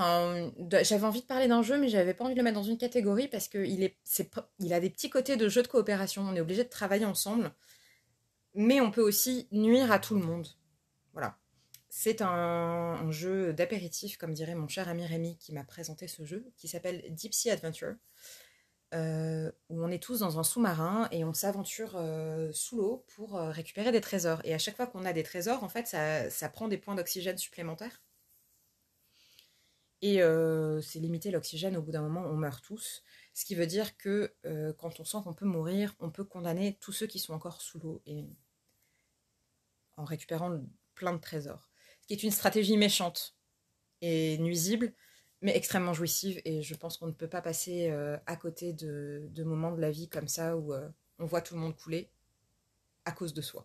j'avais 0.82 1.04
envie 1.04 1.22
de 1.22 1.26
parler 1.26 1.48
d'un 1.48 1.62
jeu, 1.62 1.78
mais 1.78 1.88
j'avais 1.88 2.14
pas 2.14 2.24
envie 2.24 2.34
de 2.34 2.38
le 2.38 2.44
mettre 2.44 2.56
dans 2.56 2.62
une 2.62 2.76
catégorie 2.78 3.28
parce 3.28 3.48
est, 3.54 3.96
c'est, 4.04 4.30
il 4.58 4.74
a 4.74 4.80
des 4.80 4.90
petits 4.90 5.08
côtés 5.08 5.36
de 5.36 5.48
jeu 5.48 5.62
de 5.62 5.68
coopération. 5.68 6.22
On 6.22 6.34
est 6.34 6.40
obligé 6.40 6.64
de 6.64 6.68
travailler 6.68 7.06
ensemble 7.06 7.52
mais 8.54 8.80
on 8.80 8.90
peut 8.90 9.02
aussi 9.02 9.48
nuire 9.52 9.92
à 9.92 9.98
tout 9.98 10.14
le 10.14 10.24
monde. 10.24 10.48
C'est 11.90 12.22
un, 12.22 13.10
jeu 13.10 13.52
d'apéritif, 13.52 14.16
comme 14.16 14.32
dirait 14.32 14.54
mon 14.54 14.68
cher 14.68 14.88
ami 14.88 15.04
Rémi 15.04 15.36
qui 15.38 15.52
m'a 15.52 15.64
présenté 15.64 16.06
ce 16.06 16.24
jeu, 16.24 16.46
qui 16.56 16.68
s'appelle 16.68 17.02
Deep 17.14 17.34
Sea 17.34 17.50
Adventure, 17.50 17.96
euh, 18.94 19.50
où 19.68 19.84
on 19.84 19.90
est 19.90 20.02
tous 20.02 20.20
dans 20.20 20.38
un 20.38 20.44
sous-marin 20.44 21.08
et 21.10 21.24
on 21.24 21.34
s'aventure 21.34 21.96
euh, 21.96 22.52
sous 22.52 22.76
l'eau 22.76 23.04
pour 23.16 23.36
euh, 23.36 23.50
récupérer 23.50 23.90
des 23.90 24.00
trésors. 24.00 24.40
Et 24.44 24.54
à 24.54 24.58
chaque 24.58 24.76
fois 24.76 24.86
qu'on 24.86 25.04
a 25.04 25.12
des 25.12 25.24
trésors, 25.24 25.64
en 25.64 25.68
fait, 25.68 25.86
ça, 25.88 26.48
prend 26.50 26.68
des 26.68 26.78
points 26.78 26.94
d'oxygène 26.94 27.38
supplémentaires. 27.38 28.02
Et 30.02 30.20
c'est 30.82 30.98
limité 30.98 31.30
l'oxygène, 31.30 31.76
au 31.76 31.82
bout 31.82 31.92
d'un 31.92 32.02
moment, 32.02 32.22
on 32.22 32.36
meurt 32.36 32.64
tous. 32.64 33.02
Ce 33.34 33.44
qui 33.44 33.54
veut 33.54 33.66
dire 33.66 33.96
que 33.98 34.34
quand 34.78 34.98
on 35.00 35.04
sent 35.04 35.18
qu'on 35.24 35.34
peut 35.34 35.44
mourir, 35.44 35.94
on 36.00 36.10
peut 36.10 36.24
condamner 36.24 36.78
tous 36.80 36.92
ceux 36.92 37.06
qui 37.06 37.18
sont 37.18 37.34
encore 37.34 37.60
sous 37.60 37.78
l'eau 37.80 38.00
et 38.06 38.24
en 39.96 40.04
récupérant 40.04 40.58
plein 40.94 41.12
de 41.12 41.20
trésors. 41.20 41.69
Qui 42.10 42.14
est 42.14 42.24
une 42.24 42.32
stratégie 42.32 42.76
méchante 42.76 43.36
et 44.00 44.36
nuisible, 44.38 44.92
mais 45.42 45.56
extrêmement 45.56 45.94
jouissive. 45.94 46.42
Et 46.44 46.60
je 46.60 46.74
pense 46.74 46.96
qu'on 46.96 47.06
ne 47.06 47.12
peut 47.12 47.28
pas 47.28 47.40
passer 47.40 47.88
euh, 47.88 48.18
à 48.26 48.34
côté 48.34 48.72
de, 48.72 49.44
moments 49.44 49.70
de 49.70 49.80
la 49.80 49.92
vie 49.92 50.08
comme 50.08 50.26
ça 50.26 50.56
où 50.56 50.74
euh, 50.74 50.88
on 51.20 51.26
voit 51.26 51.40
tout 51.40 51.54
le 51.54 51.60
monde 51.60 51.76
couler 51.76 52.10
à 53.04 53.12
cause 53.12 53.32
de 53.32 53.40
soi. 53.40 53.64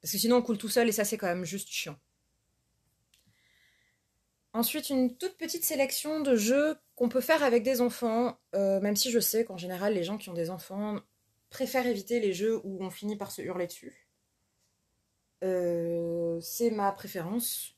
Parce 0.00 0.12
que 0.12 0.18
sinon 0.18 0.36
on 0.36 0.42
coule 0.42 0.58
tout 0.58 0.68
seul 0.68 0.88
et 0.88 0.92
ça 0.92 1.04
c'est 1.04 1.18
quand 1.18 1.26
même 1.26 1.44
juste 1.44 1.70
chiant. 1.70 1.98
Ensuite, 4.52 4.88
une 4.88 5.16
toute 5.16 5.36
petite 5.36 5.64
sélection 5.64 6.20
de 6.20 6.36
jeux 6.36 6.76
qu'on 6.94 7.08
peut 7.08 7.20
faire 7.20 7.42
avec 7.42 7.64
des 7.64 7.80
enfants, 7.80 8.38
euh, 8.54 8.80
même 8.80 8.94
si 8.94 9.10
je 9.10 9.18
sais 9.18 9.44
qu'en 9.44 9.56
général, 9.56 9.94
les 9.94 10.04
gens 10.04 10.18
qui 10.18 10.28
ont 10.28 10.34
des 10.34 10.50
enfants 10.50 11.00
préfèrent 11.50 11.88
éviter 11.88 12.20
les 12.20 12.32
jeux 12.32 12.60
où 12.62 12.80
on 12.80 12.90
finit 12.90 13.16
par 13.16 13.32
se 13.32 13.42
hurler 13.42 13.66
dessus. 13.66 14.11
Euh, 15.42 16.40
c'est 16.40 16.70
ma 16.70 16.92
préférence. 16.92 17.74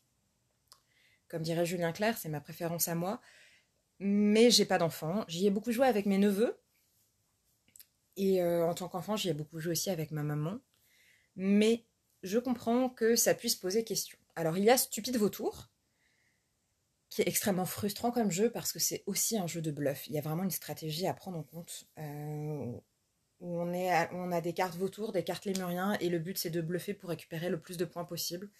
Comme 1.28 1.42
dirait 1.42 1.66
Julien 1.66 1.92
Clerc, 1.92 2.18
c'est 2.18 2.28
ma 2.28 2.40
préférence 2.40 2.88
à 2.88 2.94
moi. 2.94 3.20
Mais 3.98 4.50
j'ai 4.50 4.64
pas 4.64 4.78
d'enfant. 4.78 5.24
J'y 5.28 5.46
ai 5.46 5.50
beaucoup 5.50 5.72
joué 5.72 5.86
avec 5.86 6.06
mes 6.06 6.18
neveux. 6.18 6.58
Et 8.16 8.42
euh, 8.42 8.66
en 8.66 8.74
tant 8.74 8.88
qu'enfant, 8.88 9.16
j'y 9.16 9.28
ai 9.28 9.34
beaucoup 9.34 9.58
joué 9.58 9.72
aussi 9.72 9.90
avec 9.90 10.10
ma 10.10 10.22
maman. 10.22 10.58
Mais 11.36 11.84
je 12.22 12.38
comprends 12.38 12.88
que 12.88 13.16
ça 13.16 13.34
puisse 13.34 13.56
poser 13.56 13.84
question. 13.84 14.18
Alors, 14.36 14.56
il 14.58 14.64
y 14.64 14.70
a 14.70 14.76
Stupide 14.76 15.16
Vautour, 15.16 15.68
qui 17.10 17.22
est 17.22 17.28
extrêmement 17.28 17.64
frustrant 17.64 18.10
comme 18.10 18.30
jeu 18.30 18.50
parce 18.50 18.72
que 18.72 18.78
c'est 18.78 19.04
aussi 19.06 19.38
un 19.38 19.46
jeu 19.46 19.62
de 19.62 19.70
bluff. 19.70 20.06
Il 20.08 20.14
y 20.14 20.18
a 20.18 20.20
vraiment 20.20 20.42
une 20.42 20.50
stratégie 20.50 21.06
à 21.06 21.14
prendre 21.14 21.38
en 21.38 21.44
compte. 21.44 21.86
Euh, 21.98 22.72
où 23.40 23.60
on, 23.60 24.32
a 24.32 24.40
des 24.40 24.54
cartes 24.54 24.76
vautours, 24.76 25.12
des 25.12 25.24
cartes 25.24 25.44
lémuriens, 25.44 25.96
et 26.00 26.08
le 26.08 26.18
but 26.18 26.38
c'est 26.38 26.50
de 26.50 26.60
bluffer 26.60 26.94
pour 26.94 27.10
récupérer 27.10 27.50
le 27.50 27.60
plus 27.60 27.76
de 27.76 27.84
points 27.84 28.04
possible. 28.04 28.50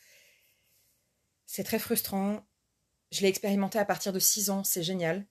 C'est 1.47 1.64
très 1.64 1.78
frustrant. 1.78 2.47
Je 3.12 3.21
l'ai 3.23 3.28
expérimenté 3.28 3.78
à 3.78 3.85
partir 3.85 4.12
de 4.12 4.19
6 4.19 4.50
ans, 4.50 4.64
c'est 4.64 4.83
génial. 4.83 5.26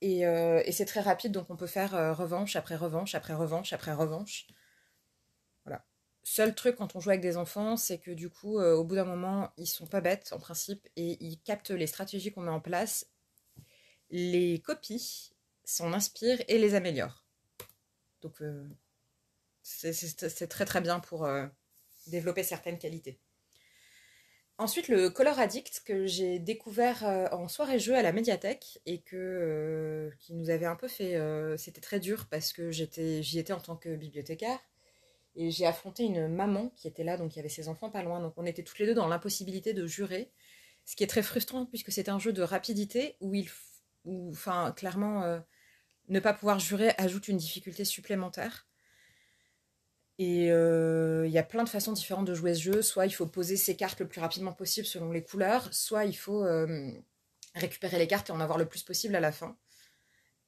Et, 0.00 0.26
euh, 0.26 0.62
et 0.66 0.72
c'est 0.72 0.84
très 0.84 1.00
rapide, 1.00 1.32
donc 1.32 1.48
on 1.50 1.56
peut 1.56 1.66
faire 1.66 1.94
euh, 1.94 2.12
revanche 2.12 2.56
après 2.56 2.76
revanche 2.76 3.14
après 3.14 3.34
revanche 3.34 3.72
après 3.72 3.92
revanche. 3.92 4.46
Seul 6.24 6.54
truc 6.54 6.76
quand 6.76 6.94
on 6.94 7.00
joue 7.00 7.10
avec 7.10 7.20
des 7.20 7.36
enfants, 7.36 7.76
c'est 7.76 7.98
que 7.98 8.10
du 8.12 8.30
coup, 8.30 8.58
euh, 8.58 8.74
au 8.74 8.84
bout 8.84 8.94
d'un 8.94 9.04
moment, 9.04 9.52
ils 9.56 9.66
sont 9.66 9.86
pas 9.86 10.00
bêtes 10.00 10.32
en 10.32 10.38
principe 10.38 10.88
et 10.96 11.22
ils 11.24 11.40
captent 11.40 11.70
les 11.70 11.88
stratégies 11.88 12.32
qu'on 12.32 12.42
met 12.42 12.50
en 12.50 12.60
place, 12.60 13.10
les 14.10 14.60
copient, 14.60 14.98
s'en 15.64 15.92
inspirent 15.92 16.42
et 16.48 16.58
les 16.58 16.74
améliorent. 16.74 17.21
Donc, 18.22 18.40
euh, 18.40 18.64
c'est 19.62 20.48
très 20.48 20.64
très 20.64 20.80
bien 20.80 21.00
pour 21.00 21.24
euh, 21.24 21.46
développer 22.06 22.42
certaines 22.42 22.78
qualités. 22.78 23.18
Ensuite, 24.58 24.88
le 24.88 25.10
Color 25.10 25.38
Addict 25.38 25.82
que 25.84 26.06
j'ai 26.06 26.38
découvert 26.38 27.02
en 27.32 27.48
soirée 27.48 27.80
jeu 27.80 27.96
à 27.96 28.02
la 28.02 28.12
médiathèque 28.12 28.80
et 28.86 29.00
que 29.00 30.10
qui 30.20 30.34
nous 30.34 30.50
avait 30.50 30.66
un 30.66 30.76
peu 30.76 30.88
fait. 30.88 31.18
C'était 31.56 31.80
très 31.80 31.98
dur 31.98 32.26
parce 32.30 32.52
que 32.52 32.70
j'y 32.70 33.38
étais 33.38 33.52
en 33.52 33.60
tant 33.60 33.76
que 33.76 33.96
bibliothécaire 33.96 34.60
et 35.34 35.50
j'ai 35.50 35.66
affronté 35.66 36.04
une 36.04 36.28
maman 36.28 36.70
qui 36.76 36.88
était 36.88 37.04
là, 37.04 37.16
donc 37.16 37.34
il 37.34 37.36
y 37.36 37.40
avait 37.40 37.48
ses 37.48 37.68
enfants 37.68 37.90
pas 37.90 38.02
loin. 38.02 38.20
Donc 38.20 38.34
on 38.36 38.44
était 38.44 38.62
toutes 38.62 38.78
les 38.78 38.86
deux 38.86 38.94
dans 38.94 39.08
l'impossibilité 39.08 39.72
de 39.72 39.86
jurer. 39.86 40.30
Ce 40.84 40.96
qui 40.96 41.04
est 41.04 41.08
très 41.08 41.22
frustrant 41.22 41.64
puisque 41.66 41.92
c'est 41.92 42.08
un 42.08 42.18
jeu 42.18 42.32
de 42.32 42.42
rapidité 42.42 43.16
où 43.20 43.34
il. 43.34 43.48
Enfin, 44.30 44.72
clairement, 44.72 45.22
euh, 45.22 45.38
ne 46.08 46.20
pas 46.20 46.34
pouvoir 46.34 46.58
jurer 46.58 46.92
ajoute 46.98 47.28
une 47.28 47.36
difficulté 47.36 47.84
supplémentaire. 47.84 48.66
Et 50.18 50.50
euh, 50.52 51.26
il 51.26 51.32
y 51.32 51.38
a 51.38 51.42
plein 51.42 51.64
de 51.64 51.68
façons 51.68 51.92
différentes 51.92 52.26
de 52.26 52.34
jouer 52.34 52.54
ce 52.54 52.60
jeu. 52.60 52.82
Soit 52.82 53.06
il 53.06 53.12
faut 53.12 53.26
poser 53.26 53.56
ses 53.56 53.76
cartes 53.76 54.00
le 54.00 54.08
plus 54.08 54.20
rapidement 54.20 54.52
possible 54.52 54.86
selon 54.86 55.10
les 55.10 55.22
couleurs, 55.22 55.72
soit 55.72 56.04
il 56.04 56.16
faut 56.16 56.44
euh, 56.44 56.90
récupérer 57.54 57.98
les 57.98 58.06
cartes 58.06 58.28
et 58.30 58.32
en 58.32 58.40
avoir 58.40 58.58
le 58.58 58.66
plus 58.66 58.82
possible 58.82 59.16
à 59.16 59.20
la 59.20 59.32
fin. 59.32 59.56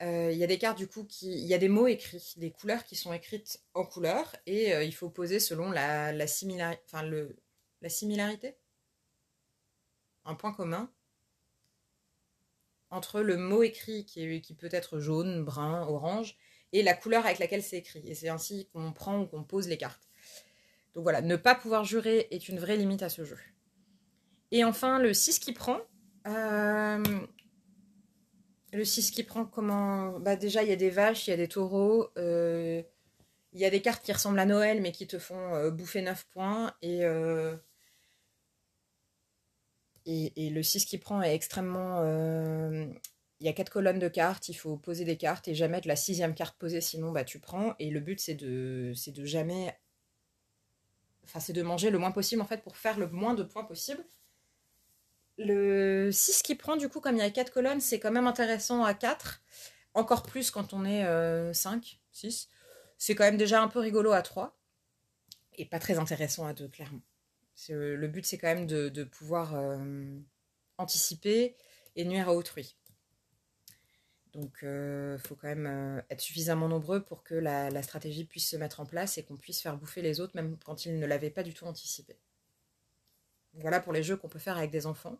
Euh, 0.02 0.30
il 0.32 0.38
y 0.38 0.44
a 0.44 0.46
des 0.46 0.58
cartes 0.58 0.78
du 0.78 0.88
coup 0.88 1.04
qui. 1.04 1.32
Il 1.32 1.46
y 1.46 1.54
a 1.54 1.58
des 1.58 1.68
mots 1.68 1.86
écrits, 1.86 2.34
des 2.36 2.50
couleurs 2.50 2.84
qui 2.84 2.96
sont 2.96 3.12
écrites 3.12 3.60
en 3.74 3.84
couleur 3.84 4.34
et 4.46 4.72
il 4.84 4.94
faut 4.94 5.08
poser 5.08 5.40
selon 5.40 5.70
la, 5.70 6.12
la, 6.12 6.26
enfin, 6.86 7.02
le, 7.04 7.36
la 7.80 7.88
similarité. 7.88 8.56
Un 10.24 10.34
point 10.34 10.52
commun 10.52 10.90
entre 12.94 13.20
le 13.20 13.36
mot 13.36 13.62
écrit 13.62 14.04
qui, 14.04 14.54
peut 14.58 14.68
être 14.70 15.00
jaune, 15.00 15.44
brun, 15.44 15.82
orange 15.82 16.36
et 16.72 16.82
la 16.82 16.94
couleur 16.94 17.24
avec 17.26 17.38
laquelle 17.38 17.62
c'est 17.62 17.78
écrit. 17.78 18.02
Et 18.08 18.14
c'est 18.14 18.28
ainsi 18.28 18.68
qu'on 18.72 18.92
prend 18.92 19.20
ou 19.20 19.26
qu'on 19.26 19.44
pose 19.44 19.68
les 19.68 19.76
cartes. 19.76 20.08
Donc 20.94 21.02
voilà, 21.02 21.20
ne 21.20 21.36
pas 21.36 21.54
pouvoir 21.54 21.84
jurer 21.84 22.28
est 22.30 22.48
une 22.48 22.58
vraie 22.58 22.76
limite 22.76 23.02
à 23.02 23.08
ce 23.08 23.24
jeu. 23.24 23.38
Et 24.52 24.64
enfin, 24.64 24.98
le 24.98 25.12
6 25.12 25.40
qui 25.40 25.52
prend. 25.52 25.80
Euh, 26.26 27.02
le 28.72 28.84
6 28.84 29.10
qui 29.10 29.24
prend 29.24 29.44
comment 29.44 30.18
Bah 30.20 30.36
déjà, 30.36 30.62
il 30.62 30.68
y 30.68 30.72
a 30.72 30.76
des 30.76 30.90
vaches, 30.90 31.26
il 31.26 31.30
y 31.30 31.34
a 31.34 31.36
des 31.36 31.48
taureaux, 31.48 32.08
euh, 32.16 32.82
il 33.52 33.60
y 33.60 33.64
a 33.64 33.70
des 33.70 33.80
cartes 33.80 34.04
qui 34.04 34.12
ressemblent 34.12 34.38
à 34.38 34.46
Noël 34.46 34.80
mais 34.80 34.92
qui 34.92 35.06
te 35.06 35.18
font 35.18 35.54
euh, 35.54 35.70
bouffer 35.70 36.02
9 36.02 36.26
points. 36.26 36.72
Euh, 36.84 37.56
et, 40.06 40.50
le 40.50 40.62
6 40.62 40.84
qui 40.84 40.98
prend 40.98 41.22
est 41.22 41.34
extrêmement... 41.34 42.02
Il 43.40 43.46
y 43.46 43.50
a 43.50 43.52
4 43.52 43.68
colonnes 43.68 43.98
de 43.98 44.08
cartes, 44.08 44.48
il 44.48 44.54
faut 44.54 44.76
poser 44.76 45.04
des 45.04 45.16
cartes 45.16 45.48
et 45.48 45.54
jamais 45.54 45.78
être 45.78 45.86
la 45.86 45.96
sixième 45.96 46.34
carte 46.34 46.56
posée, 46.56 46.80
sinon 46.80 47.12
bah, 47.12 47.24
tu 47.24 47.40
prends. 47.40 47.74
Et 47.78 47.90
le 47.90 48.00
but 48.00 48.20
c'est 48.20 48.34
de, 48.34 48.94
de 49.06 49.24
jamais... 49.24 49.76
Enfin, 51.24 51.40
c'est 51.40 51.52
de 51.52 51.62
manger 51.62 51.90
le 51.90 51.98
moins 51.98 52.12
possible 52.12 52.42
en 52.42 52.46
fait 52.46 52.62
pour 52.62 52.76
faire 52.76 52.98
le 52.98 53.08
moins 53.08 53.34
de 53.34 53.42
points 53.42 53.64
possible. 53.64 54.04
Le 55.36 56.10
6 56.12 56.42
qui 56.42 56.54
prend, 56.54 56.76
du 56.76 56.88
coup, 56.88 57.00
comme 57.00 57.16
il 57.16 57.18
y 57.18 57.22
a 57.22 57.30
4 57.30 57.52
colonnes, 57.52 57.80
c'est 57.80 57.98
quand 57.98 58.12
même 58.12 58.26
intéressant 58.26 58.84
à 58.84 58.94
4. 58.94 59.42
Encore 59.94 60.22
plus 60.22 60.50
quand 60.50 60.72
on 60.72 60.84
est 60.84 61.02
5, 61.02 61.06
euh, 61.06 61.52
6. 62.12 62.48
C'est 62.98 63.14
quand 63.14 63.24
même 63.24 63.36
déjà 63.36 63.60
un 63.60 63.68
peu 63.68 63.80
rigolo 63.80 64.12
à 64.12 64.22
3. 64.22 64.56
Et 65.56 65.64
pas 65.64 65.78
très 65.78 65.98
intéressant 65.98 66.46
à 66.46 66.52
2, 66.52 66.68
clairement. 66.68 67.02
Euh, 67.70 67.96
le 67.96 68.08
but, 68.08 68.24
c'est 68.26 68.38
quand 68.38 68.54
même 68.54 68.66
de, 68.66 69.04
pouvoir 69.04 69.54
euh, 69.54 70.18
anticiper 70.78 71.56
et 71.96 72.04
nuire 72.04 72.28
à 72.28 72.34
autrui. 72.34 72.76
Donc, 74.32 74.58
il 74.62 75.18
faut 75.24 75.36
quand 75.36 75.46
même 75.46 76.02
être 76.10 76.20
suffisamment 76.20 76.68
nombreux 76.68 77.04
pour 77.04 77.22
que 77.22 77.36
la, 77.36 77.82
stratégie 77.84 78.24
puisse 78.24 78.48
se 78.48 78.56
mettre 78.56 78.80
en 78.80 78.86
place 78.86 79.16
et 79.16 79.22
qu'on 79.22 79.36
puisse 79.36 79.62
faire 79.62 79.76
bouffer 79.76 80.02
les 80.02 80.20
autres, 80.20 80.34
même 80.34 80.58
quand 80.64 80.86
ils 80.86 80.98
ne 80.98 81.06
l'avaient 81.06 81.30
pas 81.30 81.44
du 81.44 81.54
tout 81.54 81.66
anticipé. 81.66 82.18
Voilà 83.54 83.78
pour 83.78 83.92
les 83.92 84.02
jeux 84.02 84.16
qu'on 84.16 84.28
peut 84.28 84.40
faire 84.40 84.58
avec 84.58 84.72
des 84.72 84.86
enfants. 84.86 85.18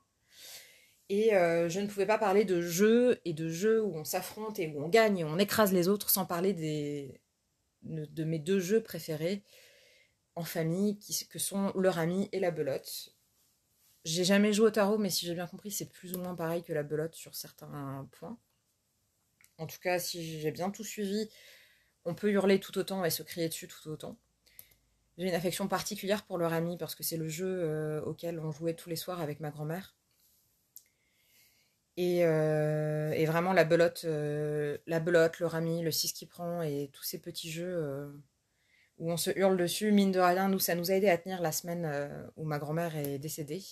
Et 1.08 1.34
euh, 1.34 1.68
je 1.68 1.80
ne 1.80 1.86
pouvais 1.86 2.06
pas 2.06 2.18
parler 2.18 2.44
de 2.44 2.60
jeux 2.60 3.20
et 3.24 3.34
de 3.34 3.48
jeux 3.48 3.82
où 3.82 3.94
on 3.94 4.04
s'affronte 4.04 4.58
et 4.58 4.68
où 4.68 4.82
on 4.82 4.88
gagne 4.88 5.18
et 5.18 5.24
on 5.24 5.38
écrase 5.38 5.72
les 5.72 5.88
autres 5.88 6.08
sans 6.08 6.24
parler 6.24 6.54
des, 6.54 7.20
de 7.82 8.24
mes 8.24 8.38
deux 8.38 8.58
jeux 8.58 8.82
préférés 8.82 9.44
en 10.36 10.44
famille, 10.44 10.98
qui, 10.98 11.26
que 11.28 11.38
sont 11.38 11.72
leur 11.76 11.98
ami 11.98 12.28
et 12.32 12.40
la 12.40 12.50
belote. 12.50 13.14
J'ai 14.04 14.24
jamais 14.24 14.52
joué 14.52 14.66
au 14.66 14.70
tarot, 14.70 14.98
mais 14.98 15.10
si 15.10 15.26
j'ai 15.26 15.34
bien 15.34 15.46
compris, 15.46 15.70
c'est 15.70 15.88
plus 15.88 16.14
ou 16.14 16.18
moins 16.18 16.34
pareil 16.34 16.62
que 16.62 16.72
la 16.72 16.82
belote 16.82 17.14
sur 17.14 17.34
certains 17.34 18.08
points. 18.12 18.38
En 19.58 19.66
tout 19.66 19.78
cas, 19.80 19.98
si 19.98 20.40
j'ai 20.40 20.50
bien 20.50 20.70
tout 20.70 20.84
suivi, 20.84 21.28
on 22.04 22.14
peut 22.14 22.30
hurler 22.30 22.60
tout 22.60 22.76
autant 22.78 23.04
et 23.04 23.10
se 23.10 23.22
crier 23.22 23.48
dessus 23.48 23.68
tout 23.68 23.88
autant. 23.88 24.18
J'ai 25.16 25.28
une 25.28 25.34
affection 25.34 25.68
particulière 25.68 26.24
pour 26.24 26.38
leur 26.38 26.52
ami 26.52 26.76
parce 26.76 26.94
que 26.94 27.02
c'est 27.04 27.16
le 27.16 27.28
jeu 27.28 27.46
euh, 27.46 28.02
auquel 28.02 28.40
on 28.40 28.50
jouait 28.50 28.74
tous 28.74 28.90
les 28.90 28.96
soirs 28.96 29.20
avec 29.20 29.40
ma 29.40 29.50
grand-mère. 29.50 29.94
Et, 31.96 32.24
euh, 32.24 33.14
vraiment 33.26 33.52
la 33.52 33.64
belote, 33.64 34.02
euh, 34.04 34.76
la 34.86 34.98
belote, 34.98 35.38
leur 35.38 35.54
ami, 35.54 35.82
le 35.82 35.92
6 35.92 36.12
qui 36.12 36.26
prend 36.26 36.62
et 36.62 36.90
tous 36.92 37.04
ces 37.04 37.20
petits 37.20 37.50
jeux 37.50 38.12
où 38.98 39.10
on 39.10 39.16
se 39.16 39.30
hurle 39.36 39.56
dessus, 39.56 39.92
mine 39.92 40.12
de 40.12 40.20
rien, 40.20 40.48
nous 40.48 40.58
ça 40.58 40.74
nous 40.74 40.90
a 40.90 40.94
aidé 40.94 41.08
à 41.08 41.18
tenir 41.18 41.42
la 41.42 41.52
semaine 41.52 42.30
où 42.36 42.44
ma 42.44 42.58
grand-mère 42.58 42.96
est 42.96 43.18
décédée. 43.18 43.62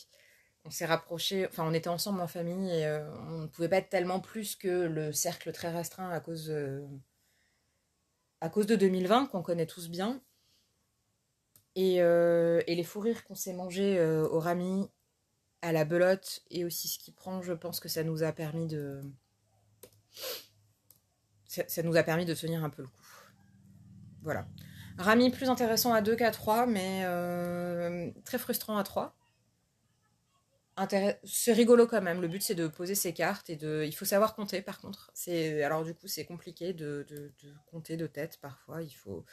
On 0.64 0.70
s'est 0.70 0.86
rapprochés, 0.86 1.46
enfin 1.46 1.64
on 1.66 1.74
était 1.74 1.88
ensemble 1.88 2.20
en 2.20 2.26
famille 2.26 2.70
et 2.70 2.86
on 3.28 3.42
ne 3.42 3.46
pouvait 3.46 3.68
pas 3.68 3.78
être 3.78 3.88
tellement 3.88 4.20
plus 4.20 4.56
que 4.56 4.68
le 4.68 5.12
cercle 5.12 5.52
très 5.52 5.70
restreint 5.70 6.10
à 6.10 6.20
cause, 6.20 6.52
à 8.40 8.48
cause 8.48 8.66
de 8.66 8.76
2020 8.76 9.26
qu'on 9.26 9.42
connaît 9.42 9.66
tous 9.66 9.88
bien. 9.88 10.20
Euh, 11.78 12.62
et, 12.66 12.74
les 12.74 12.84
fous 12.84 13.04
qu'on 13.26 13.34
s'est 13.34 13.54
mangés 13.54 13.98
euh, 13.98 14.28
au 14.28 14.40
rami, 14.40 14.90
à 15.62 15.72
la 15.72 15.84
belote 15.84 16.42
et 16.50 16.64
aussi 16.64 16.88
ce 16.88 16.98
qui 16.98 17.12
prend, 17.12 17.40
je 17.40 17.52
pense 17.52 17.80
que 17.80 17.88
ça 17.88 18.04
nous 18.04 18.22
a 18.22 18.32
permis 18.32 18.66
de. 18.66 19.00
Ça, 21.46 21.82
nous 21.82 21.96
a 21.96 22.02
permis 22.02 22.24
de 22.24 22.34
tenir 22.34 22.64
un 22.64 22.70
peu 22.70 22.82
le 22.82 22.88
coup. 22.88 23.04
Voilà. 24.22 24.46
Rami 24.98 25.30
plus 25.30 25.48
intéressant 25.48 25.92
à 25.92 26.00
2 26.02 26.16
qu'à 26.16 26.30
3, 26.30 26.66
mais 26.66 27.02
euh, 27.04 28.10
très 28.24 28.38
frustrant 28.38 28.76
à 28.76 28.84
3. 28.84 29.14
C'est 31.24 31.52
rigolo 31.52 31.86
quand 31.86 32.00
même. 32.00 32.20
Le 32.20 32.28
but 32.28 32.42
c'est 32.42 32.54
de 32.54 32.66
poser 32.66 32.94
ses 32.94 33.12
cartes 33.12 33.50
et 33.50 33.56
de. 33.56 33.84
Il 33.86 33.92
faut 33.92 34.04
savoir 34.04 34.34
compter 34.34 34.62
par 34.62 34.80
contre. 34.80 35.12
Alors 35.64 35.84
du 35.84 35.94
coup 35.94 36.08
c'est 36.08 36.24
compliqué 36.24 36.72
de, 36.72 37.06
compter 37.66 37.96
de 37.96 38.06
tête 38.06 38.38
parfois. 38.40 38.82
Il 38.82 38.90
faut 38.90 39.24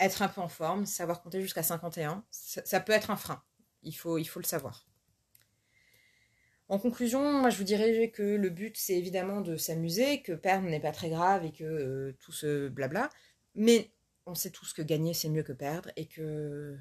être 0.00 0.22
un 0.22 0.28
peu 0.28 0.40
en 0.40 0.48
forme, 0.48 0.86
savoir 0.86 1.22
compter 1.22 1.40
jusqu'à 1.40 1.62
51, 1.62 2.24
ça, 2.30 2.80
peut 2.80 2.92
être 2.92 3.10
un 3.10 3.16
frein. 3.16 3.42
Il 3.82 3.92
faut, 3.92 4.18
il 4.18 4.24
faut 4.24 4.40
le 4.40 4.44
savoir. 4.44 4.86
En 6.68 6.78
conclusion, 6.78 7.20
moi 7.40 7.50
je 7.50 7.58
vous 7.58 7.64
dirais 7.64 8.10
que 8.10 8.22
le 8.22 8.50
but 8.50 8.76
c'est 8.76 8.94
évidemment 8.94 9.42
de 9.42 9.56
s'amuser, 9.56 10.22
que 10.22 10.32
perdre 10.32 10.68
n'est 10.68 10.80
pas 10.80 10.92
très 10.92 11.10
grave 11.10 11.44
et 11.44 11.52
que 11.52 11.64
euh, 11.64 12.16
tout 12.20 12.32
ce 12.32 12.68
blabla, 12.68 13.10
mais 13.54 13.90
on 14.26 14.34
sait 14.34 14.50
tous 14.50 14.72
que 14.72 14.82
gagner 14.82 15.14
c'est 15.14 15.28
mieux 15.28 15.42
que 15.42 15.52
perdre 15.52 15.90
et 15.96 16.06
que, 16.06 16.78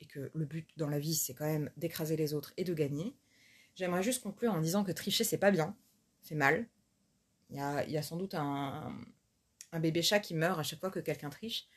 et 0.00 0.06
que 0.06 0.30
le 0.34 0.44
but 0.44 0.68
dans 0.76 0.88
la 0.88 0.98
vie 0.98 1.14
c'est 1.14 1.34
quand 1.34 1.46
même 1.46 1.70
d'écraser 1.76 2.16
les 2.16 2.34
autres 2.34 2.52
et 2.56 2.64
de 2.64 2.74
gagner. 2.74 3.16
J'aimerais 3.74 4.02
juste 4.02 4.22
conclure 4.22 4.52
en 4.52 4.60
disant 4.60 4.84
que 4.84 4.92
tricher, 4.92 5.22
c'est 5.22 5.38
pas 5.38 5.50
bien, 5.50 5.76
c'est 6.22 6.34
mal. 6.34 6.66
Il 7.50 7.56
y 7.56 7.60
a, 7.60 7.86
y 7.86 7.96
a 7.96 8.02
sans 8.02 8.16
doute 8.16 8.34
un, 8.34 8.96
un 9.72 9.80
bébé 9.80 10.02
chat 10.02 10.18
qui 10.18 10.34
meurt 10.34 10.58
à 10.58 10.62
chaque 10.62 10.80
fois 10.80 10.90
que 10.90 11.00
quelqu'un 11.00 11.30
triche. 11.30 11.68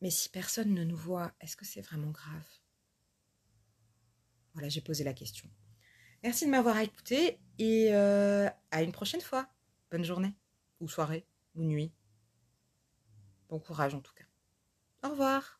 Mais 0.00 0.10
si 0.10 0.28
personne 0.28 0.72
ne 0.72 0.84
nous 0.84 0.96
voit, 0.96 1.32
est-ce 1.40 1.56
que 1.56 1.64
c'est 1.64 1.82
vraiment 1.82 2.10
grave? 2.10 2.46
Voilà, 4.54 4.68
j'ai 4.68 4.80
posé 4.80 5.04
la 5.04 5.12
question. 5.12 5.48
Merci 6.22 6.46
de 6.46 6.50
m'avoir 6.50 6.78
écouté 6.78 7.40
et 7.58 7.88
euh, 7.92 8.48
à 8.70 8.82
une 8.82 8.92
prochaine 8.92 9.20
fois. 9.20 9.48
Bonne 9.90 10.04
journée, 10.04 10.34
ou 10.80 10.88
soirée, 10.88 11.26
ou 11.54 11.64
nuit. 11.64 11.92
Bon 13.50 13.58
courage 13.58 13.94
en 13.94 14.00
tout 14.00 14.14
cas. 14.14 14.24
Au 15.06 15.10
revoir. 15.10 15.59